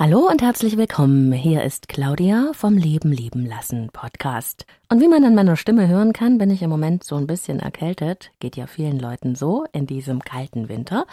Hallo 0.00 0.28
und 0.30 0.42
herzlich 0.42 0.76
willkommen. 0.76 1.32
Hier 1.32 1.64
ist 1.64 1.88
Claudia 1.88 2.52
vom 2.52 2.74
Leben 2.76 3.10
lieben 3.10 3.44
lassen 3.44 3.90
Podcast. 3.92 4.64
Und 4.88 5.00
wie 5.00 5.08
man 5.08 5.24
an 5.24 5.34
meiner 5.34 5.56
Stimme 5.56 5.88
hören 5.88 6.12
kann, 6.12 6.38
bin 6.38 6.50
ich 6.50 6.62
im 6.62 6.70
Moment 6.70 7.02
so 7.02 7.16
ein 7.16 7.26
bisschen 7.26 7.58
erkältet. 7.58 8.30
Geht 8.38 8.56
ja 8.56 8.68
vielen 8.68 9.00
Leuten 9.00 9.34
so 9.34 9.64
in 9.72 9.88
diesem 9.88 10.22
kalten 10.22 10.68
Winter. 10.68 11.04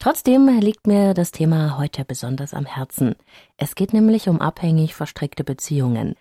Trotzdem 0.00 0.48
liegt 0.58 0.88
mir 0.88 1.14
das 1.14 1.30
Thema 1.30 1.78
heute 1.78 2.04
besonders 2.04 2.52
am 2.52 2.66
Herzen. 2.66 3.14
Es 3.58 3.76
geht 3.76 3.92
nämlich 3.92 4.28
um 4.28 4.40
abhängig 4.40 4.96
verstrickte 4.96 5.44
Beziehungen. 5.44 6.16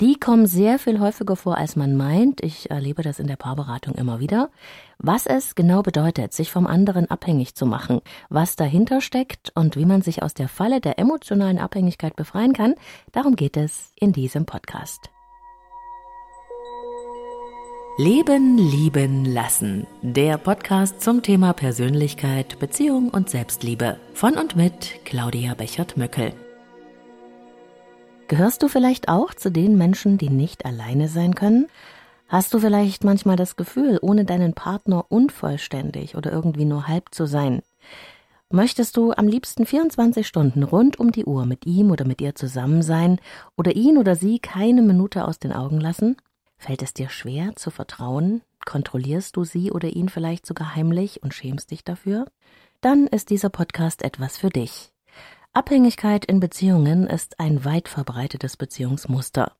Die 0.00 0.18
kommen 0.18 0.46
sehr 0.46 0.78
viel 0.78 0.98
häufiger 0.98 1.36
vor, 1.36 1.58
als 1.58 1.76
man 1.76 1.94
meint. 1.94 2.42
Ich 2.42 2.70
erlebe 2.70 3.02
das 3.02 3.18
in 3.18 3.26
der 3.26 3.36
Paarberatung 3.36 3.94
immer 3.96 4.18
wieder. 4.18 4.48
Was 4.96 5.26
es 5.26 5.54
genau 5.54 5.82
bedeutet, 5.82 6.32
sich 6.32 6.50
vom 6.50 6.66
anderen 6.66 7.10
abhängig 7.10 7.54
zu 7.54 7.66
machen, 7.66 8.00
was 8.30 8.56
dahinter 8.56 9.02
steckt 9.02 9.52
und 9.54 9.76
wie 9.76 9.84
man 9.84 10.00
sich 10.00 10.22
aus 10.22 10.32
der 10.32 10.48
Falle 10.48 10.80
der 10.80 10.98
emotionalen 10.98 11.58
Abhängigkeit 11.58 12.16
befreien 12.16 12.54
kann, 12.54 12.76
darum 13.12 13.36
geht 13.36 13.58
es 13.58 13.92
in 13.94 14.12
diesem 14.12 14.46
Podcast. 14.46 15.10
Leben, 17.98 18.56
lieben, 18.56 19.26
lassen. 19.26 19.86
Der 20.00 20.38
Podcast 20.38 21.02
zum 21.02 21.22
Thema 21.22 21.52
Persönlichkeit, 21.52 22.58
Beziehung 22.58 23.10
und 23.10 23.28
Selbstliebe. 23.28 23.98
Von 24.14 24.38
und 24.38 24.56
mit 24.56 25.04
Claudia 25.04 25.52
Bechert-Möckel. 25.52 26.32
Gehörst 28.30 28.62
du 28.62 28.68
vielleicht 28.68 29.08
auch 29.08 29.34
zu 29.34 29.50
den 29.50 29.76
Menschen, 29.76 30.16
die 30.16 30.30
nicht 30.30 30.64
alleine 30.64 31.08
sein 31.08 31.34
können? 31.34 31.66
Hast 32.28 32.54
du 32.54 32.60
vielleicht 32.60 33.02
manchmal 33.02 33.34
das 33.34 33.56
Gefühl, 33.56 33.98
ohne 34.02 34.24
deinen 34.24 34.54
Partner 34.54 35.04
unvollständig 35.08 36.14
oder 36.14 36.30
irgendwie 36.30 36.64
nur 36.64 36.86
halb 36.86 37.12
zu 37.12 37.26
sein? 37.26 37.60
Möchtest 38.48 38.96
du 38.96 39.10
am 39.10 39.26
liebsten 39.26 39.66
24 39.66 40.28
Stunden 40.28 40.62
rund 40.62 40.96
um 41.00 41.10
die 41.10 41.24
Uhr 41.24 41.44
mit 41.44 41.66
ihm 41.66 41.90
oder 41.90 42.06
mit 42.06 42.20
ihr 42.20 42.36
zusammen 42.36 42.82
sein 42.82 43.20
oder 43.56 43.74
ihn 43.74 43.98
oder 43.98 44.14
sie 44.14 44.38
keine 44.38 44.82
Minute 44.82 45.26
aus 45.26 45.40
den 45.40 45.52
Augen 45.52 45.80
lassen? 45.80 46.16
Fällt 46.56 46.82
es 46.82 46.94
dir 46.94 47.08
schwer 47.08 47.56
zu 47.56 47.72
vertrauen? 47.72 48.42
Kontrollierst 48.64 49.36
du 49.36 49.42
sie 49.42 49.72
oder 49.72 49.88
ihn 49.88 50.08
vielleicht 50.08 50.46
sogar 50.46 50.76
heimlich 50.76 51.20
und 51.24 51.34
schämst 51.34 51.72
dich 51.72 51.82
dafür? 51.82 52.26
Dann 52.80 53.08
ist 53.08 53.30
dieser 53.30 53.48
Podcast 53.48 54.04
etwas 54.04 54.38
für 54.38 54.50
dich. 54.50 54.92
Abhängigkeit 55.52 56.24
in 56.26 56.38
Beziehungen 56.38 57.08
ist 57.08 57.40
ein 57.40 57.64
weit 57.64 57.88
verbreitetes 57.88 58.56
Beziehungsmuster. 58.56 59.52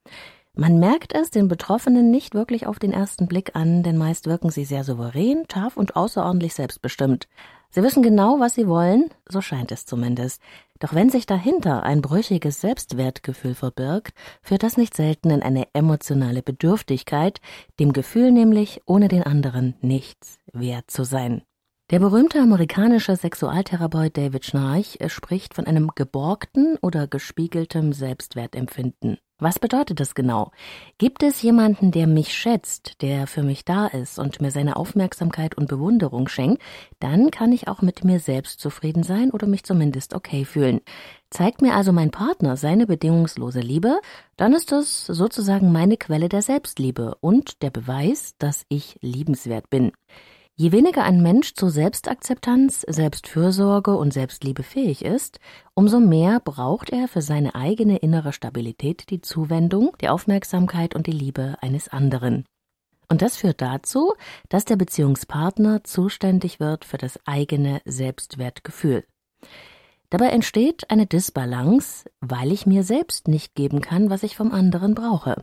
Man 0.55 0.79
merkt 0.79 1.13
es 1.13 1.31
den 1.31 1.49
Betroffenen 1.49 2.13
nicht 2.13 2.33
wirklich 2.33 2.69
auf 2.69 2.79
den 2.79 2.93
ersten 2.93 3.27
Blick 3.27 3.57
an, 3.57 3.83
denn 3.83 3.99
meist 3.99 4.27
wirken 4.27 4.51
sie 4.51 4.65
sehr 4.65 4.85
souverän, 4.85 5.47
scharf 5.53 5.77
und 5.77 5.97
außerordentlich 5.97 6.55
selbstbestimmt. 6.55 7.27
Sie 7.71 7.83
wissen 7.83 8.05
genau, 8.05 8.39
was 8.39 8.55
sie 8.55 8.69
wollen, 8.69 9.11
so 9.29 9.41
scheint 9.41 9.73
es 9.73 9.85
zumindest. 9.85 10.41
Doch 10.79 10.95
wenn 10.95 11.11
sich 11.11 11.27
dahinter 11.27 11.83
ein 11.83 12.03
brüchiges 12.03 12.61
Selbstwertgefühl 12.61 13.57
verbirgt, 13.57 14.15
führt 14.43 14.63
das 14.63 14.77
nicht 14.77 14.97
selten 14.97 15.31
in 15.31 15.43
eine 15.43 15.67
emotionale 15.73 16.43
Bedürftigkeit, 16.43 17.41
dem 17.81 17.93
Gefühl 17.93 18.31
nämlich, 18.31 18.81
ohne 18.87 19.09
den 19.09 19.25
anderen 19.25 19.75
nichts 19.81 20.39
wert 20.53 20.89
zu 20.89 21.03
sein. 21.03 21.43
Der 21.91 21.99
berühmte 21.99 22.39
amerikanische 22.39 23.17
Sexualtherapeut 23.17 24.17
David 24.17 24.45
Schnarch 24.45 24.97
spricht 25.09 25.55
von 25.55 25.67
einem 25.67 25.91
geborgten 25.97 26.77
oder 26.81 27.09
gespiegeltem 27.09 27.93
Selbstwertempfinden. 27.93 29.19
Was 29.41 29.59
bedeutet 29.59 29.99
das 29.99 30.15
genau? 30.15 30.53
Gibt 30.99 31.25
es 31.25 31.43
jemanden, 31.43 31.91
der 31.91 32.07
mich 32.07 32.33
schätzt, 32.33 33.03
der 33.03 33.27
für 33.27 33.43
mich 33.43 33.65
da 33.65 33.89
ist 33.89 34.21
und 34.21 34.41
mir 34.41 34.53
seine 34.53 34.77
Aufmerksamkeit 34.77 35.57
und 35.57 35.67
Bewunderung 35.67 36.29
schenkt, 36.29 36.63
dann 37.01 37.33
kann 37.33 37.51
ich 37.51 37.67
auch 37.67 37.83
mit 37.83 38.05
mir 38.05 38.21
selbst 38.21 38.61
zufrieden 38.61 39.03
sein 39.03 39.33
oder 39.33 39.49
mich 39.49 39.65
zumindest 39.65 40.15
okay 40.15 40.45
fühlen. 40.45 40.83
Zeigt 41.29 41.61
mir 41.61 41.75
also 41.75 41.91
mein 41.91 42.13
Partner 42.13 42.57
seine 42.57 42.87
bedingungslose 42.87 43.61
Liebe, 43.61 43.99
dann 44.37 44.53
ist 44.53 44.71
das 44.71 45.07
sozusagen 45.07 45.73
meine 45.73 45.97
Quelle 45.97 46.29
der 46.29 46.43
Selbstliebe 46.43 47.17
und 47.21 47.63
der 47.63 47.71
Beweis, 47.71 48.37
dass 48.39 48.65
ich 48.69 48.97
liebenswert 49.01 49.71
bin. 49.71 49.91
Je 50.61 50.73
weniger 50.73 51.05
ein 51.05 51.23
Mensch 51.23 51.55
zu 51.55 51.71
Selbstakzeptanz, 51.71 52.85
Selbstfürsorge 52.87 53.97
und 53.97 54.13
Selbstliebe 54.13 54.63
fähig 54.63 55.03
ist, 55.03 55.41
umso 55.73 56.01
mehr 56.01 56.39
braucht 56.39 56.91
er 56.91 57.09
für 57.09 57.23
seine 57.23 57.55
eigene 57.55 57.97
innere 57.97 58.35
Stabilität 58.35 59.09
die 59.09 59.23
Zuwendung, 59.23 59.97
die 60.03 60.11
Aufmerksamkeit 60.11 60.95
und 60.95 61.07
die 61.07 61.13
Liebe 61.13 61.57
eines 61.63 61.89
anderen. 61.89 62.45
Und 63.09 63.23
das 63.23 63.39
führt 63.39 63.63
dazu, 63.63 64.13
dass 64.51 64.67
der 64.67 64.77
Beziehungspartner 64.77 65.83
zuständig 65.83 66.61
wird 66.61 66.85
für 66.85 66.99
das 66.99 67.19
eigene 67.25 67.81
Selbstwertgefühl. 67.87 69.07
Dabei 70.11 70.27
entsteht 70.27 70.91
eine 70.91 71.07
Disbalance, 71.07 72.05
weil 72.21 72.53
ich 72.53 72.67
mir 72.67 72.83
selbst 72.83 73.29
nicht 73.29 73.55
geben 73.55 73.81
kann, 73.81 74.11
was 74.11 74.25
ich 74.25 74.37
vom 74.37 74.53
anderen 74.53 74.95
brauche. 74.95 75.43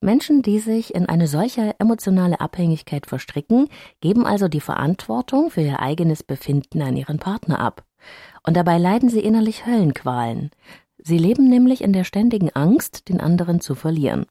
Menschen, 0.00 0.42
die 0.42 0.58
sich 0.58 0.94
in 0.94 1.06
eine 1.06 1.26
solche 1.26 1.74
emotionale 1.78 2.40
Abhängigkeit 2.40 3.06
verstricken, 3.06 3.68
geben 4.00 4.26
also 4.26 4.48
die 4.48 4.60
Verantwortung 4.60 5.50
für 5.50 5.62
ihr 5.62 5.80
eigenes 5.80 6.22
Befinden 6.22 6.82
an 6.82 6.96
ihren 6.96 7.18
Partner 7.18 7.58
ab. 7.58 7.84
Und 8.46 8.56
dabei 8.56 8.78
leiden 8.78 9.08
sie 9.08 9.20
innerlich 9.20 9.66
Höllenqualen. 9.66 10.50
Sie 10.98 11.18
leben 11.18 11.48
nämlich 11.48 11.82
in 11.82 11.92
der 11.92 12.04
ständigen 12.04 12.50
Angst, 12.50 13.08
den 13.08 13.20
anderen 13.20 13.60
zu 13.60 13.74
verlieren. 13.74 14.26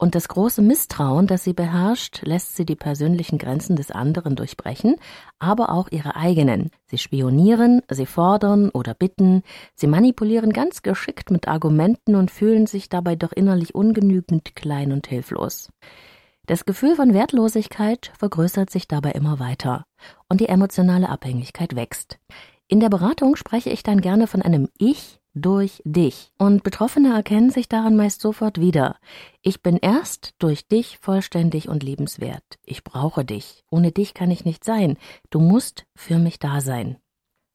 Und 0.00 0.14
das 0.14 0.28
große 0.28 0.62
Misstrauen, 0.62 1.26
das 1.26 1.44
sie 1.44 1.52
beherrscht, 1.52 2.22
lässt 2.22 2.56
sie 2.56 2.64
die 2.64 2.74
persönlichen 2.74 3.36
Grenzen 3.36 3.76
des 3.76 3.90
anderen 3.90 4.34
durchbrechen, 4.34 4.96
aber 5.38 5.68
auch 5.68 5.88
ihre 5.90 6.16
eigenen. 6.16 6.70
Sie 6.86 6.96
spionieren, 6.96 7.82
sie 7.90 8.06
fordern 8.06 8.70
oder 8.70 8.94
bitten, 8.94 9.42
sie 9.74 9.86
manipulieren 9.86 10.54
ganz 10.54 10.80
geschickt 10.80 11.30
mit 11.30 11.48
Argumenten 11.48 12.14
und 12.14 12.30
fühlen 12.30 12.66
sich 12.66 12.88
dabei 12.88 13.14
doch 13.14 13.32
innerlich 13.32 13.74
ungenügend 13.74 14.56
klein 14.56 14.92
und 14.92 15.06
hilflos. 15.06 15.68
Das 16.46 16.64
Gefühl 16.64 16.96
von 16.96 17.12
Wertlosigkeit 17.12 18.10
vergrößert 18.18 18.70
sich 18.70 18.88
dabei 18.88 19.10
immer 19.10 19.38
weiter 19.38 19.84
und 20.30 20.40
die 20.40 20.48
emotionale 20.48 21.10
Abhängigkeit 21.10 21.76
wächst. 21.76 22.18
In 22.68 22.80
der 22.80 22.88
Beratung 22.88 23.36
spreche 23.36 23.68
ich 23.68 23.82
dann 23.82 24.00
gerne 24.00 24.26
von 24.26 24.40
einem 24.40 24.70
Ich, 24.78 25.19
durch 25.34 25.82
dich. 25.84 26.32
Und 26.38 26.62
Betroffene 26.62 27.14
erkennen 27.14 27.50
sich 27.50 27.68
daran 27.68 27.96
meist 27.96 28.20
sofort 28.20 28.60
wieder. 28.60 28.96
Ich 29.42 29.62
bin 29.62 29.76
erst 29.76 30.34
durch 30.38 30.68
dich 30.68 30.98
vollständig 30.98 31.68
und 31.68 31.82
liebenswert. 31.82 32.58
Ich 32.64 32.84
brauche 32.84 33.24
dich. 33.24 33.64
Ohne 33.70 33.92
dich 33.92 34.14
kann 34.14 34.30
ich 34.30 34.44
nicht 34.44 34.64
sein. 34.64 34.96
Du 35.30 35.40
musst 35.40 35.86
für 35.94 36.18
mich 36.18 36.38
da 36.38 36.60
sein. 36.60 36.96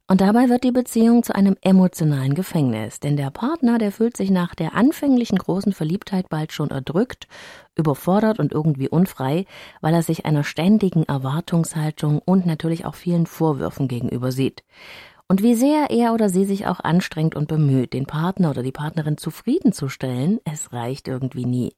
Und 0.07 0.21
dabei 0.21 0.49
wird 0.49 0.63
die 0.63 0.71
Beziehung 0.71 1.23
zu 1.23 1.33
einem 1.33 1.57
emotionalen 1.61 2.35
Gefängnis, 2.35 2.99
denn 2.99 3.17
der 3.17 3.31
Partner, 3.31 3.79
der 3.79 3.91
fühlt 3.91 4.15
sich 4.15 4.29
nach 4.29 4.53
der 4.53 4.75
anfänglichen 4.75 5.39
großen 5.39 5.73
Verliebtheit 5.73 6.29
bald 6.29 6.51
schon 6.51 6.69
erdrückt, 6.69 7.27
überfordert 7.75 8.37
und 8.37 8.51
irgendwie 8.51 8.87
unfrei, 8.87 9.45
weil 9.81 9.95
er 9.95 10.03
sich 10.03 10.27
einer 10.27 10.43
ständigen 10.43 11.05
Erwartungshaltung 11.05 12.21
und 12.23 12.45
natürlich 12.45 12.85
auch 12.85 12.93
vielen 12.93 13.25
Vorwürfen 13.25 13.87
gegenüber 13.87 14.31
sieht. 14.31 14.63
Und 15.27 15.41
wie 15.41 15.55
sehr 15.55 15.89
er 15.89 16.13
oder 16.13 16.29
sie 16.29 16.45
sich 16.45 16.67
auch 16.67 16.79
anstrengt 16.79 17.35
und 17.35 17.47
bemüht, 17.47 17.93
den 17.93 18.05
Partner 18.05 18.51
oder 18.51 18.61
die 18.61 18.71
Partnerin 18.71 19.17
zufriedenzustellen, 19.17 20.39
es 20.43 20.71
reicht 20.71 21.07
irgendwie 21.07 21.45
nie. 21.45 21.73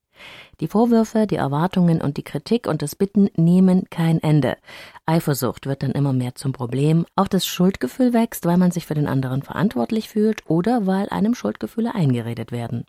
Die 0.59 0.67
Vorwürfe, 0.67 1.27
die 1.27 1.35
Erwartungen 1.35 2.01
und 2.01 2.17
die 2.17 2.23
Kritik 2.23 2.67
und 2.67 2.81
das 2.81 2.95
Bitten 2.95 3.29
nehmen 3.35 3.85
kein 3.89 4.21
Ende. 4.23 4.57
Eifersucht 5.05 5.67
wird 5.67 5.83
dann 5.83 5.91
immer 5.91 6.13
mehr 6.13 6.35
zum 6.35 6.51
Problem. 6.51 7.05
Auch 7.15 7.27
das 7.27 7.45
Schuldgefühl 7.45 8.13
wächst, 8.13 8.45
weil 8.45 8.57
man 8.57 8.71
sich 8.71 8.85
für 8.87 8.95
den 8.95 9.07
anderen 9.07 9.43
verantwortlich 9.43 10.09
fühlt 10.09 10.41
oder 10.49 10.87
weil 10.87 11.09
einem 11.09 11.35
Schuldgefühle 11.35 11.93
eingeredet 11.93 12.51
werden. 12.51 12.85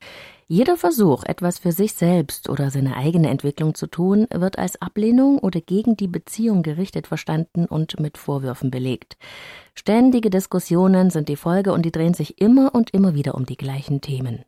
Jeder 0.50 0.78
Versuch, 0.78 1.24
etwas 1.24 1.58
für 1.58 1.72
sich 1.72 1.92
selbst 1.92 2.48
oder 2.48 2.70
seine 2.70 2.96
eigene 2.96 3.28
Entwicklung 3.28 3.74
zu 3.74 3.86
tun, 3.86 4.26
wird 4.32 4.58
als 4.58 4.80
Ablehnung 4.80 5.38
oder 5.38 5.60
gegen 5.60 5.94
die 5.98 6.08
Beziehung 6.08 6.62
gerichtet 6.62 7.06
verstanden 7.06 7.66
und 7.66 8.00
mit 8.00 8.16
Vorwürfen 8.16 8.70
belegt. 8.70 9.18
Ständige 9.74 10.30
Diskussionen 10.30 11.10
sind 11.10 11.28
die 11.28 11.36
Folge 11.36 11.74
und 11.74 11.82
die 11.82 11.92
drehen 11.92 12.14
sich 12.14 12.40
immer 12.40 12.74
und 12.74 12.94
immer 12.94 13.14
wieder 13.14 13.34
um 13.34 13.44
die 13.44 13.58
gleichen 13.58 14.00
Themen. 14.00 14.44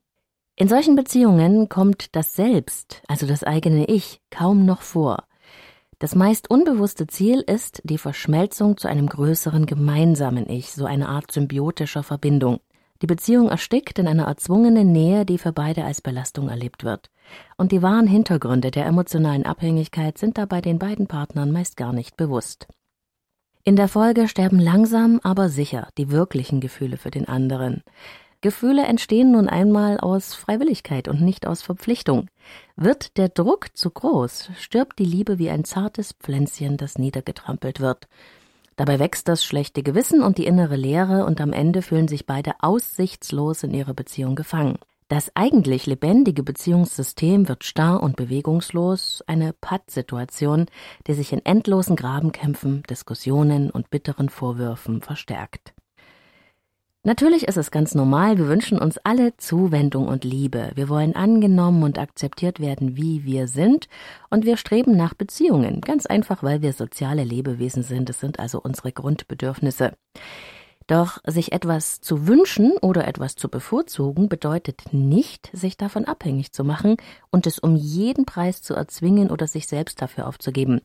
In 0.61 0.69
solchen 0.69 0.95
Beziehungen 0.95 1.71
kommt 1.71 2.15
das 2.15 2.37
Selbst, 2.37 3.03
also 3.09 3.27
das 3.27 3.45
eigene 3.45 3.87
Ich, 3.87 4.21
kaum 4.29 4.67
noch 4.67 4.83
vor. 4.83 5.25
Das 5.99 6.15
meist 6.15 6.51
unbewusste 6.51 7.07
Ziel 7.07 7.41
ist 7.41 7.81
die 7.85 7.97
Verschmelzung 7.97 8.77
zu 8.77 8.87
einem 8.87 9.07
größeren 9.07 9.65
gemeinsamen 9.65 10.51
Ich, 10.51 10.73
so 10.73 10.85
eine 10.85 11.09
Art 11.09 11.33
symbiotischer 11.33 12.03
Verbindung. 12.03 12.61
Die 13.01 13.07
Beziehung 13.07 13.49
erstickt 13.49 13.99
in 13.99 14.07
einer 14.07 14.25
erzwungenen 14.25 14.93
Nähe, 14.93 15.25
die 15.25 15.39
für 15.39 15.55
beide 15.55 15.83
als 15.85 16.03
Belastung 16.03 16.51
erlebt 16.51 16.85
wird. 16.85 17.09
Und 17.57 17.73
die 17.73 17.81
wahren 17.81 18.07
Hintergründe 18.07 18.71
der 18.71 18.85
emotionalen 18.85 19.47
Abhängigkeit 19.47 20.19
sind 20.19 20.37
dabei 20.37 20.61
den 20.61 20.79
beiden 20.79 21.07
Partnern 21.07 21.53
meist 21.53 21.79
gar 21.79 21.95
nicht 21.95 22.19
bewusst. 22.19 22.69
In 23.65 23.77
der 23.77 23.89
Folge 23.89 24.29
sterben 24.29 24.59
langsam, 24.59 25.21
aber 25.23 25.49
sicher 25.49 25.89
die 25.97 26.11
wirklichen 26.11 26.61
Gefühle 26.61 26.99
für 26.99 27.11
den 27.11 27.27
anderen. 27.29 27.83
Gefühle 28.43 28.85
entstehen 28.85 29.33
nun 29.33 29.49
einmal 29.49 30.01
aus 30.01 30.35
Freiwilligkeit 30.35 31.09
und 31.09 31.21
nicht 31.21 31.47
aus 31.47 31.61
Verpflichtung. 31.61 32.29
Wird 32.75 33.19
der 33.19 33.29
Druck 33.29 33.77
zu 33.77 33.91
groß, 33.91 34.51
stirbt 34.59 34.99
die 34.99 35.05
Liebe 35.05 35.39
wie 35.39 35.51
ein 35.51 35.65
zartes 35.65 36.13
Pflänzchen, 36.13 36.79
das 36.79 36.97
niedergetrampelt 36.99 37.81
wird. 37.81 38.09
Dabei 38.77 38.99
wächst 38.99 39.29
das 39.29 39.45
schlechte 39.45 39.83
Gewissen 39.83 40.23
und 40.23 40.39
die 40.39 40.47
innere 40.47 40.77
Leere 40.77 41.27
und 41.27 41.39
am 41.43 41.53
Ende 41.53 41.83
fühlen 41.83 42.09
sich 42.09 42.25
beide 42.25 42.53
aussichtslos 42.61 43.63
in 43.63 43.75
ihrer 43.75 43.93
Beziehung 43.93 44.37
gefangen. 44.37 44.79
Das 45.09 45.33
eigentlich 45.35 45.85
lebendige 45.85 46.43
Beziehungssystem 46.43 47.47
wird 47.47 47.65
starr 47.65 48.03
und 48.03 48.17
bewegungslos, 48.17 49.23
eine 49.27 49.53
Pattsituation, 49.53 50.67
die 51.07 51.15
sich 51.15 51.33
in 51.35 51.45
endlosen 51.45 51.97
Grabenkämpfen, 51.97 52.85
Diskussionen 52.89 53.71
und 53.71 53.91
bitteren 53.91 54.31
Vorwürfen 54.31 55.03
verstärkt. 55.03 55.75
Natürlich 57.03 57.49
ist 57.49 57.57
es 57.57 57.71
ganz 57.71 57.95
normal, 57.95 58.37
wir 58.37 58.47
wünschen 58.49 58.79
uns 58.79 58.99
alle 58.99 59.35
Zuwendung 59.39 60.07
und 60.07 60.23
Liebe. 60.23 60.73
Wir 60.75 60.91
wollen 60.91 61.17
angenommen 61.17 61.83
und 61.83 61.99
akzeptiert 61.99 62.61
werden, 62.61 62.95
wie 62.95 63.25
wir 63.25 63.49
sind, 63.49 63.89
und 64.29 64.45
wir 64.45 64.59
streben 64.59 64.99
nach 64.99 65.15
Beziehungen, 65.15 65.81
ganz 65.81 66.05
einfach, 66.05 66.43
weil 66.43 66.61
wir 66.61 66.75
soziale 66.75 67.25
Lebewesen 67.25 67.83
sind. 67.83 68.11
Das 68.11 68.21
sind 68.21 68.39
also 68.39 68.61
unsere 68.61 68.93
Grundbedürfnisse. 68.93 69.95
Doch 70.89 71.21
sich 71.25 71.53
etwas 71.53 72.03
zu 72.03 72.27
wünschen 72.27 72.73
oder 72.83 73.09
etwas 73.09 73.35
zu 73.35 73.49
bevorzugen 73.49 74.29
bedeutet 74.29 74.93
nicht, 74.93 75.49
sich 75.55 75.79
davon 75.79 76.05
abhängig 76.05 76.53
zu 76.53 76.65
machen 76.65 76.99
und 77.31 77.47
es 77.47 77.59
um 77.59 77.77
jeden 77.77 78.27
Preis 78.27 78.61
zu 78.61 78.75
erzwingen 78.75 79.31
oder 79.31 79.47
sich 79.47 79.69
selbst 79.69 80.03
dafür 80.03 80.27
aufzugeben. 80.27 80.83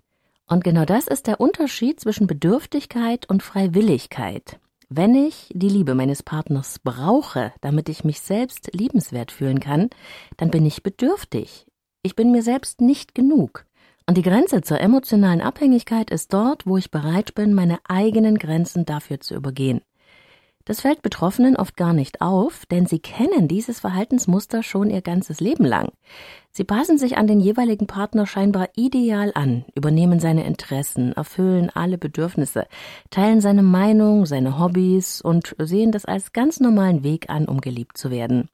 Und 0.47 0.63
genau 0.63 0.85
das 0.85 1.07
ist 1.07 1.27
der 1.27 1.41
Unterschied 1.41 1.99
zwischen 1.99 2.25
Bedürftigkeit 2.25 3.29
und 3.29 3.43
Freiwilligkeit. 3.43 4.59
Wenn 4.89 5.15
ich 5.15 5.49
die 5.51 5.69
Liebe 5.69 5.95
meines 5.95 6.21
Partners 6.21 6.77
brauche, 6.79 7.53
damit 7.61 7.89
ich 7.89 8.03
mich 8.03 8.21
selbst 8.21 8.69
liebenswert 8.73 9.31
fühlen 9.31 9.59
kann, 9.59 9.89
dann 10.37 10.51
bin 10.51 10.65
ich 10.65 10.83
bedürftig. 10.83 11.65
Ich 12.03 12.15
bin 12.15 12.31
mir 12.31 12.43
selbst 12.43 12.81
nicht 12.81 13.15
genug. 13.15 13.65
Und 14.07 14.15
die 14.15 14.21
Grenze 14.21 14.61
zur 14.61 14.79
emotionalen 14.79 15.41
Abhängigkeit 15.41 16.11
ist 16.11 16.31
dort, 16.31 16.67
wo 16.67 16.77
ich 16.77 16.91
bereit 16.91 17.33
bin, 17.33 17.55
meine 17.55 17.79
eigenen 17.87 18.37
Grenzen 18.37 18.85
dafür 18.85 19.19
zu 19.19 19.33
übergehen. 19.33 19.81
Das 20.65 20.81
fällt 20.81 21.03
Betroffenen 21.03 21.57
oft 21.57 21.77
gar 21.77 21.93
nicht 21.93 22.21
auf, 22.21 22.65
denn 22.65 22.87
sie 22.87 22.97
kennen 22.97 23.47
dieses 23.47 23.79
Verhaltensmuster 23.79 24.63
schon 24.63 24.89
ihr 24.89 25.01
ganzes 25.01 25.39
Leben 25.39 25.63
lang. 25.63 25.91
Sie 26.51 26.63
passen 26.63 26.97
sich 26.97 27.17
an 27.17 27.27
den 27.27 27.39
jeweiligen 27.39 27.85
Partner 27.85 28.25
scheinbar 28.25 28.69
ideal 28.75 29.31
an, 29.35 29.65
übernehmen 29.75 30.19
seine 30.19 30.43
Interessen, 30.43 31.13
erfüllen 31.13 31.69
alle 31.69 31.99
Bedürfnisse, 31.99 32.65
teilen 33.11 33.41
seine 33.41 33.61
Meinung, 33.61 34.25
seine 34.25 34.57
Hobbys 34.57 35.21
und 35.21 35.55
sehen 35.59 35.91
das 35.91 36.05
als 36.05 36.33
ganz 36.33 36.59
normalen 36.59 37.03
Weg 37.03 37.29
an, 37.29 37.47
um 37.47 37.61
geliebt 37.61 37.97
zu 37.97 38.09
werden. 38.09 38.49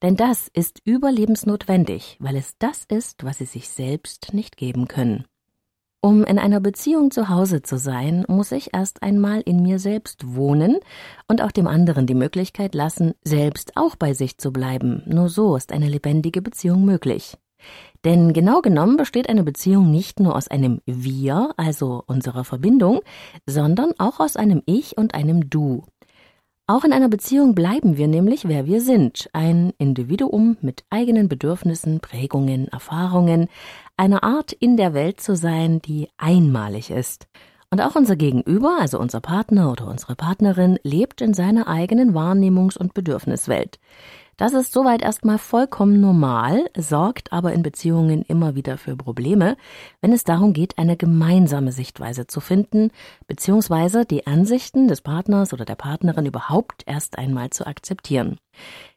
Denn 0.00 0.16
das 0.16 0.48
ist 0.48 0.80
überlebensnotwendig, 0.86 2.16
weil 2.20 2.36
es 2.36 2.56
das 2.58 2.84
ist, 2.88 3.22
was 3.22 3.36
sie 3.36 3.44
sich 3.44 3.68
selbst 3.68 4.32
nicht 4.32 4.56
geben 4.56 4.88
können. 4.88 5.26
Um 6.02 6.24
in 6.24 6.38
einer 6.38 6.60
Beziehung 6.60 7.10
zu 7.10 7.28
Hause 7.28 7.60
zu 7.60 7.76
sein, 7.76 8.24
muss 8.26 8.52
ich 8.52 8.72
erst 8.72 9.02
einmal 9.02 9.42
in 9.42 9.62
mir 9.62 9.78
selbst 9.78 10.34
wohnen 10.34 10.78
und 11.28 11.42
auch 11.42 11.52
dem 11.52 11.66
anderen 11.66 12.06
die 12.06 12.14
Möglichkeit 12.14 12.74
lassen, 12.74 13.12
selbst 13.22 13.72
auch 13.76 13.96
bei 13.96 14.14
sich 14.14 14.38
zu 14.38 14.50
bleiben. 14.50 15.02
Nur 15.04 15.28
so 15.28 15.56
ist 15.56 15.72
eine 15.72 15.88
lebendige 15.88 16.40
Beziehung 16.40 16.86
möglich. 16.86 17.36
Denn 18.06 18.32
genau 18.32 18.62
genommen 18.62 18.96
besteht 18.96 19.28
eine 19.28 19.42
Beziehung 19.42 19.90
nicht 19.90 20.20
nur 20.20 20.36
aus 20.36 20.48
einem 20.48 20.80
Wir, 20.86 21.50
also 21.58 22.02
unserer 22.06 22.44
Verbindung, 22.44 23.00
sondern 23.44 23.90
auch 23.98 24.20
aus 24.20 24.36
einem 24.36 24.62
Ich 24.64 24.96
und 24.96 25.14
einem 25.14 25.50
Du. 25.50 25.84
Auch 26.70 26.84
in 26.84 26.92
einer 26.92 27.08
Beziehung 27.08 27.56
bleiben 27.56 27.96
wir 27.96 28.06
nämlich, 28.06 28.46
wer 28.46 28.64
wir 28.64 28.80
sind, 28.80 29.28
ein 29.32 29.72
Individuum 29.78 30.56
mit 30.60 30.84
eigenen 30.88 31.26
Bedürfnissen, 31.26 31.98
Prägungen, 31.98 32.68
Erfahrungen, 32.68 33.48
eine 33.96 34.22
Art 34.22 34.52
in 34.52 34.76
der 34.76 34.94
Welt 34.94 35.20
zu 35.20 35.34
sein, 35.34 35.82
die 35.82 36.10
einmalig 36.16 36.92
ist. 36.92 37.26
Und 37.70 37.80
auch 37.80 37.96
unser 37.96 38.14
Gegenüber, 38.14 38.76
also 38.78 39.00
unser 39.00 39.20
Partner 39.20 39.72
oder 39.72 39.88
unsere 39.88 40.14
Partnerin, 40.14 40.78
lebt 40.84 41.20
in 41.22 41.34
seiner 41.34 41.66
eigenen 41.66 42.14
Wahrnehmungs- 42.14 42.78
und 42.78 42.94
Bedürfniswelt. 42.94 43.80
Das 44.40 44.54
ist 44.54 44.72
soweit 44.72 45.02
erstmal 45.02 45.36
vollkommen 45.36 46.00
normal, 46.00 46.64
sorgt 46.74 47.30
aber 47.30 47.52
in 47.52 47.62
Beziehungen 47.62 48.22
immer 48.22 48.54
wieder 48.54 48.78
für 48.78 48.96
Probleme, 48.96 49.58
wenn 50.00 50.14
es 50.14 50.24
darum 50.24 50.54
geht, 50.54 50.78
eine 50.78 50.96
gemeinsame 50.96 51.72
Sichtweise 51.72 52.26
zu 52.26 52.40
finden, 52.40 52.90
beziehungsweise 53.26 54.06
die 54.06 54.26
Ansichten 54.26 54.88
des 54.88 55.02
Partners 55.02 55.52
oder 55.52 55.66
der 55.66 55.74
Partnerin 55.74 56.24
überhaupt 56.24 56.84
erst 56.86 57.18
einmal 57.18 57.50
zu 57.50 57.66
akzeptieren. 57.66 58.38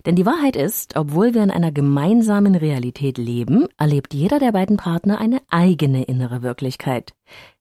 Denn 0.06 0.16
die 0.16 0.26
Wahrheit 0.26 0.56
ist, 0.56 0.96
obwohl 0.96 1.34
wir 1.34 1.44
in 1.44 1.52
einer 1.52 1.74
gemeinsamen 1.74 2.56
Realität 2.56 3.18
leben, 3.18 3.68
erlebt 3.78 4.14
jeder 4.14 4.40
der 4.40 4.54
beiden 4.54 4.78
Partner 4.78 5.18
eine 5.18 5.42
eigene 5.50 6.04
innere 6.04 6.42
Wirklichkeit. 6.42 7.12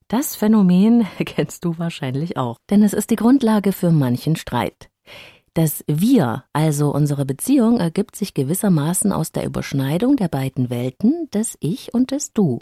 Das 0.07 0.37
Phänomen 0.37 1.05
kennst 1.25 1.65
du 1.65 1.77
wahrscheinlich 1.77 2.37
auch, 2.37 2.59
denn 2.69 2.81
es 2.81 2.93
ist 2.93 3.09
die 3.09 3.17
Grundlage 3.17 3.73
für 3.73 3.91
manchen 3.91 4.37
Streit. 4.37 4.89
Das 5.53 5.83
Wir, 5.85 6.45
also 6.51 6.91
unsere 6.91 7.25
Beziehung, 7.25 7.79
ergibt 7.79 8.15
sich 8.15 8.33
gewissermaßen 8.33 9.11
aus 9.11 9.31
der 9.31 9.45
Überschneidung 9.45 10.15
der 10.15 10.27
beiden 10.27 10.71
Welten, 10.71 11.29
des 11.31 11.57
Ich 11.59 11.93
und 11.93 12.09
des 12.09 12.33
Du. 12.33 12.57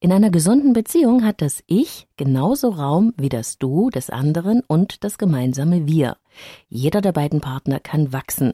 In 0.00 0.12
einer 0.12 0.28
gesunden 0.28 0.74
Beziehung 0.74 1.24
hat 1.24 1.40
das 1.40 1.64
Ich 1.66 2.06
genauso 2.18 2.68
Raum 2.68 3.14
wie 3.16 3.30
das 3.30 3.56
Du 3.56 3.88
des 3.88 4.10
anderen 4.10 4.62
und 4.68 5.02
das 5.02 5.16
gemeinsame 5.16 5.86
Wir. 5.86 6.18
Jeder 6.68 7.00
der 7.00 7.12
beiden 7.12 7.40
Partner 7.40 7.80
kann 7.80 8.12
wachsen. 8.12 8.52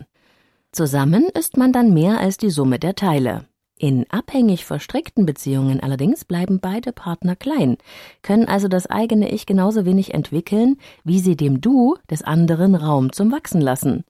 Zusammen 0.70 1.24
ist 1.36 1.56
man 1.56 1.72
dann 1.72 1.92
mehr 1.92 2.20
als 2.20 2.36
die 2.36 2.50
Summe 2.50 2.78
der 2.78 2.94
Teile. 2.94 3.46
In 3.78 4.06
abhängig 4.10 4.64
verstrickten 4.64 5.26
Beziehungen 5.26 5.80
allerdings 5.80 6.24
bleiben 6.24 6.60
beide 6.60 6.92
Partner 6.92 7.34
klein, 7.34 7.78
können 8.22 8.46
also 8.46 8.68
das 8.68 8.86
eigene 8.86 9.32
Ich 9.32 9.44
genauso 9.44 9.84
wenig 9.84 10.14
entwickeln, 10.14 10.76
wie 11.04 11.18
sie 11.18 11.36
dem 11.36 11.60
Du 11.60 11.96
des 12.10 12.22
anderen 12.22 12.74
Raum 12.74 13.12
zum 13.12 13.32
Wachsen 13.32 13.60
lassen. 13.60 14.04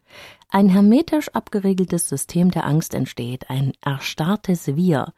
Ein 0.50 0.69
hermetisch 0.69 1.31
abgeregeltes 1.31 2.09
System 2.09 2.50
der 2.50 2.67
Angst 2.67 2.93
entsteht, 2.93 3.49
ein 3.49 3.73
erstarrtes 3.82 4.76
Wir, 4.76 5.14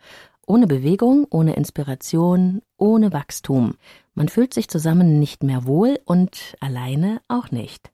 ohne 0.47 0.67
Bewegung, 0.67 1.27
ohne 1.31 1.57
Inspiration, 1.57 2.63
ohne 2.77 3.13
Wachstum. 3.13 3.75
Man 4.15 4.29
fühlt 4.29 4.55
sich 4.55 4.69
zusammen 4.69 5.19
nicht 5.19 5.43
mehr 5.43 5.67
wohl 5.67 5.99
und 6.05 6.55
alleine 6.61 7.21
auch 7.27 7.51
nicht. 7.51 7.91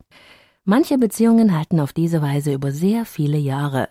Manche 0.64 0.98
Beziehungen 0.98 1.56
halten 1.56 1.80
auf 1.80 1.94
diese 1.94 2.20
Weise 2.20 2.52
über 2.52 2.70
sehr 2.70 3.06
viele 3.06 3.38
Jahre. 3.38 3.88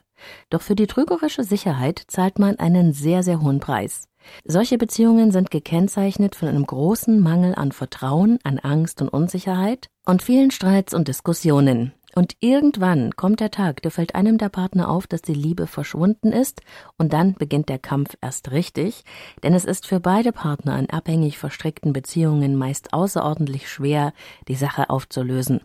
Doch 0.50 0.62
für 0.62 0.76
die 0.76 0.88
trügerische 0.88 1.44
Sicherheit 1.44 2.04
zahlt 2.08 2.40
man 2.40 2.60
einen 2.60 2.94
sehr, 2.94 3.24
sehr 3.24 3.42
hohen 3.42 3.60
Preis. 3.60 4.08
Solche 4.46 4.78
Beziehungen 4.78 5.32
sind 5.32 5.52
gekennzeichnet 5.52 6.36
von 6.36 6.50
einem 6.50 6.66
großen 6.66 7.20
Mangel 7.20 7.56
an 7.56 7.72
Vertrauen, 7.72 8.40
an 8.44 8.60
Angst 8.60 9.02
und 9.02 9.10
Unsicherheit 9.10 9.88
und 10.06 10.22
vielen 10.22 10.52
Streits 10.52 10.94
und 10.94 11.08
Diskussionen. 11.08 11.94
Und 12.16 12.36
irgendwann 12.40 13.12
kommt 13.16 13.40
der 13.40 13.52
Tag, 13.52 13.84
da 13.84 13.92
fällt 13.92 14.16
einem 14.16 14.40
der 14.40 14.50
Partner 14.50 14.90
auf, 14.90 15.06
dass 15.06 15.22
die 15.22 15.34
Liebe 15.34 15.68
verschwunden 15.68 16.32
ist, 16.32 16.62
und 16.98 17.14
dann 17.14 17.36
beginnt 17.36 17.70
der 17.70 17.78
Kampf 17.78 18.18
erst 18.20 18.52
richtig, 18.52 19.04
denn 19.44 19.54
es 19.54 19.64
ist 19.64 19.86
für 19.86 20.00
beide 20.00 20.32
Partner 20.32 20.78
in 20.80 20.90
abhängig 20.90 21.38
verstrickten 21.38 21.94
Beziehungen 21.94 22.56
meist 22.56 22.94
außerordentlich 22.94 23.70
schwer, 23.70 24.14
die 24.48 24.56
Sache 24.56 24.90
aufzulösen. 24.90 25.62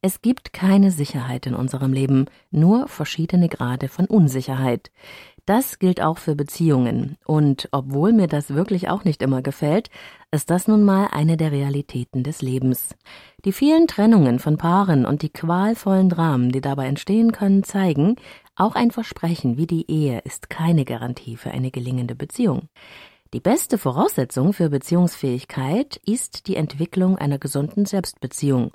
Es 0.00 0.22
gibt 0.22 0.52
keine 0.52 0.92
Sicherheit 0.92 1.46
in 1.46 1.54
unserem 1.54 1.92
Leben, 1.92 2.26
nur 2.52 2.86
verschiedene 2.86 3.48
Grade 3.48 3.88
von 3.88 4.06
Unsicherheit. 4.06 4.92
Das 5.44 5.80
gilt 5.80 6.00
auch 6.00 6.18
für 6.18 6.36
Beziehungen. 6.36 7.16
Und 7.24 7.68
obwohl 7.72 8.12
mir 8.12 8.28
das 8.28 8.54
wirklich 8.54 8.88
auch 8.90 9.02
nicht 9.02 9.22
immer 9.22 9.42
gefällt, 9.42 9.90
ist 10.30 10.50
das 10.50 10.68
nun 10.68 10.84
mal 10.84 11.08
eine 11.10 11.36
der 11.36 11.50
Realitäten 11.50 12.22
des 12.22 12.42
Lebens. 12.42 12.94
Die 13.44 13.52
vielen 13.52 13.88
Trennungen 13.88 14.38
von 14.38 14.56
Paaren 14.56 15.04
und 15.04 15.22
die 15.22 15.30
qualvollen 15.30 16.10
Dramen, 16.10 16.52
die 16.52 16.60
dabei 16.60 16.86
entstehen 16.86 17.32
können, 17.32 17.64
zeigen, 17.64 18.16
auch 18.54 18.76
ein 18.76 18.92
Versprechen 18.92 19.56
wie 19.56 19.66
die 19.66 19.90
Ehe 19.90 20.20
ist 20.20 20.48
keine 20.48 20.84
Garantie 20.84 21.36
für 21.36 21.50
eine 21.50 21.70
gelingende 21.72 22.14
Beziehung. 22.14 22.68
Die 23.34 23.40
beste 23.40 23.78
Voraussetzung 23.78 24.52
für 24.52 24.70
Beziehungsfähigkeit 24.70 26.00
ist 26.06 26.46
die 26.46 26.56
Entwicklung 26.56 27.18
einer 27.18 27.38
gesunden 27.38 27.84
Selbstbeziehung 27.84 28.72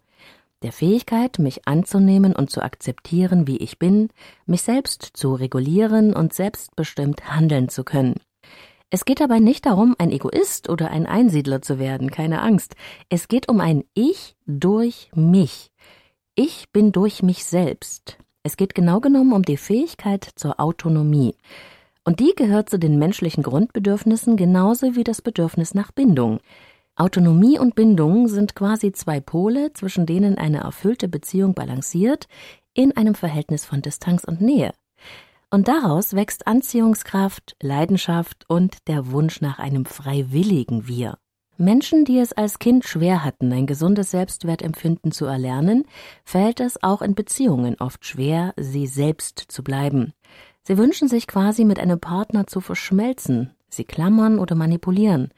der 0.64 0.72
Fähigkeit, 0.72 1.40
mich 1.40 1.68
anzunehmen 1.68 2.36
und 2.36 2.50
zu 2.50 2.62
akzeptieren, 2.62 3.46
wie 3.48 3.58
ich 3.58 3.78
bin, 3.78 4.10
mich 4.46 4.64
selbst 4.64 5.12
zu 5.14 5.36
regulieren 5.36 6.14
und 6.14 6.34
selbstbestimmt 6.34 7.30
handeln 7.30 7.70
zu 7.70 7.84
können. 7.84 8.16
Es 8.90 9.06
geht 9.06 9.20
dabei 9.20 9.40
nicht 9.40 9.66
darum, 9.66 9.96
ein 9.98 10.12
Egoist 10.12 10.70
oder 10.70 10.92
ein 10.92 11.08
Einsiedler 11.08 11.62
zu 11.62 11.80
werden, 11.80 12.12
keine 12.12 12.42
Angst. 12.42 12.76
Es 13.10 13.28
geht 13.28 13.50
um 13.50 13.60
ein 13.60 13.84
Ich 13.94 14.36
durch 14.46 15.10
mich. 15.16 15.72
Ich 16.36 16.72
bin 16.72 16.92
durch 16.92 17.24
mich 17.24 17.44
selbst. 17.44 18.18
Es 18.44 18.58
geht 18.58 18.76
genau 18.76 19.00
genommen 19.00 19.34
um 19.34 19.44
die 19.44 19.58
Fähigkeit 19.58 20.30
zur 20.36 20.60
Autonomie. 20.60 21.36
Und 22.04 22.20
die 22.20 22.34
gehört 22.36 22.70
zu 22.70 22.78
den 22.78 23.00
menschlichen 23.00 23.44
Grundbedürfnissen 23.44 24.38
genauso 24.38 24.96
wie 24.96 25.04
das 25.04 25.22
Bedürfnis 25.22 25.74
nach 25.74 25.92
Bindung. 25.92 26.40
Autonomie 26.96 27.58
und 27.58 27.74
Bindung 27.74 28.28
sind 28.28 28.56
quasi 28.56 28.92
zwei 28.92 29.20
Pole, 29.20 29.74
zwischen 29.74 30.06
denen 30.06 30.38
eine 30.38 30.60
erfüllte 30.60 31.08
Beziehung 31.08 31.56
balanciert, 31.56 32.28
in 32.74 32.96
einem 32.96 33.16
Verhältnis 33.16 33.66
von 33.66 33.82
Distanz 33.82 34.24
und 34.24 34.42
Nähe. 34.42 34.74
Und 35.50 35.68
daraus 35.68 36.14
wächst 36.14 36.46
Anziehungskraft, 36.46 37.56
Leidenschaft 37.62 38.46
und 38.48 38.88
der 38.88 39.12
Wunsch 39.12 39.42
nach 39.42 39.60
einem 39.60 39.86
freiwilligen 39.86 40.88
Wir. 40.88 41.18
Menschen, 41.58 42.06
die 42.06 42.18
es 42.20 42.34
als 42.34 42.60
Kind 42.60 42.86
schwer 42.86 43.24
hatten, 43.24 43.52
ein 43.54 43.68
gesundes 43.68 44.12
Selbstwertempfinden 44.12 45.12
zu 45.12 45.26
erlernen, 45.26 45.86
fällt 46.24 46.60
es 46.60 46.82
auch 46.82 47.02
in 47.02 47.14
Beziehungen 47.16 47.76
oft 47.80 48.06
schwer, 48.06 48.54
sie 48.58 48.88
selbst 48.88 49.46
zu 49.48 49.64
bleiben. 49.64 50.14
Sie 50.64 50.78
wünschen 50.78 51.08
sich 51.08 51.28
quasi 51.28 51.66
mit 51.66 51.80
einem 51.80 52.00
Partner 52.00 52.48
zu 52.48 52.60
verschmelzen, 52.60 53.52
sie 53.70 53.84
klammern 53.84 54.40
oder 54.40 54.56
manipulieren, 54.56 55.30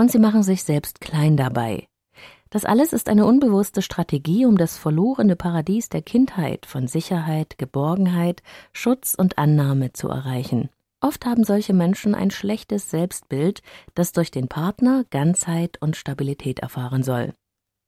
und 0.00 0.10
sie 0.10 0.18
machen 0.18 0.42
sich 0.42 0.64
selbst 0.64 1.02
klein 1.02 1.36
dabei. 1.36 1.86
Das 2.48 2.64
alles 2.64 2.94
ist 2.94 3.08
eine 3.10 3.26
unbewusste 3.26 3.82
Strategie, 3.82 4.46
um 4.46 4.56
das 4.56 4.78
verlorene 4.78 5.36
Paradies 5.36 5.90
der 5.90 6.00
Kindheit 6.00 6.64
von 6.64 6.88
Sicherheit, 6.88 7.58
Geborgenheit, 7.58 8.42
Schutz 8.72 9.14
und 9.14 9.36
Annahme 9.36 9.92
zu 9.92 10.08
erreichen. 10.08 10.70
Oft 11.02 11.26
haben 11.26 11.44
solche 11.44 11.74
Menschen 11.74 12.14
ein 12.14 12.30
schlechtes 12.30 12.90
Selbstbild, 12.90 13.62
das 13.94 14.12
durch 14.12 14.30
den 14.30 14.48
Partner 14.48 15.04
Ganzheit 15.10 15.76
und 15.80 15.96
Stabilität 15.96 16.60
erfahren 16.60 17.02
soll. 17.02 17.34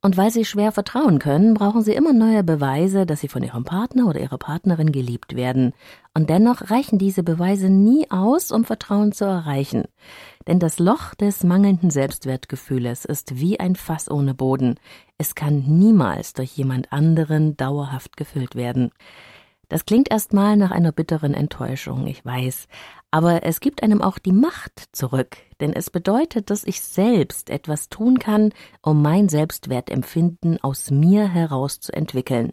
Und 0.05 0.17
weil 0.17 0.33
sie 0.33 0.45
schwer 0.45 0.73
vertrauen 0.73 1.21
können, 1.21 1.55
brauchen 1.55 1.83
sie 1.83 1.93
immer 1.93 2.13
neue 2.13 2.43
Beweise, 2.43 3.07
dass 3.07 3.21
sie 3.21 3.29
von 3.29 3.45
ihrem 3.45 3.63
Partner 3.63 4.09
oder 4.09 4.19
ihrer 4.19 4.37
Partnerin 4.37 4.91
geliebt 4.91 5.37
werden. 5.37 5.75
Und 6.13 6.29
dennoch 6.29 6.73
reichen 6.73 6.99
diese 6.99 7.23
Beweise 7.23 7.71
nie 7.71 8.11
aus, 8.11 8.51
um 8.51 8.65
Vertrauen 8.65 9.13
zu 9.13 9.25
erreichen. 9.25 9.85
Denn 10.49 10.59
das 10.59 10.81
Loch 10.81 11.15
des 11.15 11.45
mangelnden 11.45 11.91
Selbstwertgefühles 11.91 13.05
ist 13.05 13.39
wie 13.39 13.61
ein 13.61 13.77
Fass 13.77 14.11
ohne 14.11 14.35
Boden. 14.35 14.75
Es 15.19 15.37
kann 15.37 15.63
niemals 15.79 16.33
durch 16.33 16.51
jemand 16.57 16.93
anderen 16.93 17.57
dauerhaft 17.57 18.17
gefüllt 18.17 18.57
werden. 18.57 18.91
Das 19.73 19.87
klingt 19.87 20.11
erstmal 20.11 20.59
nach 20.59 20.71
einer 20.71 20.93
bitteren 20.93 21.33
Enttäuschung, 21.33 22.07
ich 22.07 22.23
weiß, 22.27 22.69
aber 23.11 23.43
es 23.45 23.59
gibt 23.59 23.83
einem 23.83 24.03
auch 24.03 24.19
die 24.19 24.31
Macht 24.31 24.91
zurück, 24.93 25.39
denn 25.63 25.73
es 25.73 25.89
bedeutet, 25.89 26.51
dass 26.51 26.65
ich 26.65 26.83
selbst 26.83 27.49
etwas 27.49 27.89
tun 27.89 28.19
kann, 28.19 28.53
um 28.83 29.01
mein 29.01 29.31
Selbstwertempfinden 29.31 30.63
aus 30.63 30.91
mir 30.91 31.27
heraus 31.27 31.81
zu 31.81 31.91
entwickeln. 31.95 32.53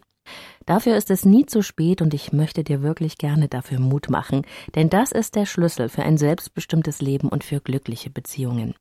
Dafür 0.64 0.96
ist 0.96 1.10
es 1.10 1.26
nie 1.26 1.44
zu 1.44 1.60
spät 1.60 2.00
und 2.00 2.14
ich 2.14 2.32
möchte 2.32 2.64
dir 2.64 2.80
wirklich 2.80 3.18
gerne 3.18 3.48
dafür 3.48 3.80
Mut 3.80 4.08
machen, 4.08 4.46
denn 4.74 4.88
das 4.88 5.12
ist 5.12 5.34
der 5.34 5.44
Schlüssel 5.44 5.90
für 5.90 6.04
ein 6.04 6.16
selbstbestimmtes 6.16 7.02
Leben 7.02 7.28
und 7.28 7.44
für 7.44 7.60
glückliche 7.60 8.08
Beziehungen. 8.08 8.72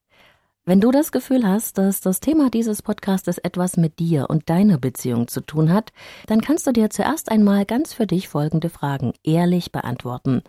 Wenn 0.70 0.82
du 0.82 0.92
das 0.92 1.12
Gefühl 1.12 1.48
hast, 1.48 1.80
dass 1.80 2.00
das 2.00 2.20
Thema 2.20 2.52
dieses 2.52 2.84
Podcastes 2.84 3.40
etwas 3.40 3.76
mit 3.76 3.98
dir 3.98 4.30
und 4.30 4.52
deiner 4.52 4.78
Beziehung 4.78 5.28
zu 5.28 5.42
tun 5.42 5.74
hat, 5.74 5.92
dann 6.28 6.42
kannst 6.42 6.68
du 6.68 6.72
dir 6.72 6.92
zuerst 6.92 7.32
einmal 7.32 7.66
ganz 7.66 7.96
für 7.96 8.06
dich 8.06 8.30
folgende 8.30 8.70
Fragen 8.70 9.14
ehrlich 9.24 9.72
beantworten. 9.72 10.44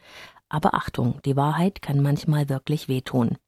Aber 0.50 0.74
Achtung, 0.74 1.22
die 1.24 1.36
Wahrheit 1.36 1.80
kann 1.80 2.02
manchmal 2.02 2.50
wirklich 2.50 2.86
wehtun. 2.86 3.38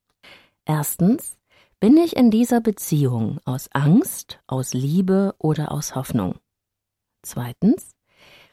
Erstens, 0.65 1.37
bin 1.79 1.99
ich 1.99 2.17
in 2.17 2.31
dieser 2.31 2.63
Beziehung 2.63 3.39
aus 3.45 3.69
Angst, 3.73 4.41
aus 4.47 4.73
Liebe 4.73 5.35
oder 5.37 5.73
aus 5.73 5.95
Hoffnung? 5.95 6.37
Zweitens, 7.21 7.91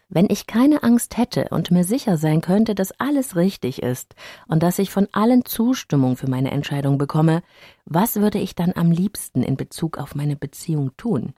wenn 0.10 0.28
ich 0.30 0.48
keine 0.48 0.84
Angst 0.84 1.18
hätte 1.18 1.48
und 1.52 1.72
mir 1.72 1.84
sicher 1.84 2.18
sein 2.18 2.42
könnte, 2.42 2.76
dass 2.76 3.00
alles 3.00 3.36
richtig 3.36 3.84
ist 3.84 4.16
und 4.48 4.64
dass 4.64 4.80
ich 4.80 4.90
von 4.90 5.08
allen 5.12 5.46
Zustimmung 5.46 6.18
für 6.18 6.30
meine 6.30 6.52
Entscheidung 6.52 6.98
bekomme, 6.98 7.44
was 7.86 8.16
würde 8.16 8.40
ich 8.40 8.56
dann 8.56 8.74
am 8.76 8.92
liebsten 8.92 9.44
in 9.44 9.56
Bezug 9.56 10.00
auf 10.00 10.16
meine 10.16 10.36
Beziehung 10.36 10.98
tun? 10.98 11.34